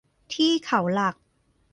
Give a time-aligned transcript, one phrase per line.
[0.33, 1.15] ที่เขาหลัก